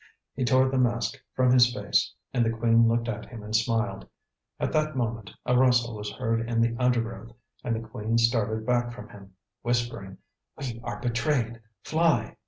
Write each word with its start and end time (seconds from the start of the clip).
He 0.33 0.45
tore 0.45 0.67
the 0.67 0.79
mask 0.79 1.19
from 1.35 1.51
his 1.51 1.71
face, 1.75 2.11
and 2.33 2.43
the 2.43 2.49
Queen 2.49 2.87
looked 2.87 3.07
at 3.07 3.27
him 3.27 3.43
and 3.43 3.55
smiled. 3.55 4.07
At 4.59 4.71
that 4.73 4.95
moment 4.95 5.31
a 5.45 5.55
rustle 5.55 5.95
was 5.95 6.09
heard 6.13 6.49
in 6.49 6.59
the 6.59 6.75
undergrowth, 6.83 7.33
and 7.63 7.75
the 7.75 7.87
Queen 7.87 8.17
started 8.17 8.65
back 8.65 8.91
from 8.93 9.09
him, 9.09 9.33
whispering: 9.61 10.17
"We 10.57 10.81
are 10.83 10.99
betrayed! 10.99 11.61
Fly!" 11.83 12.35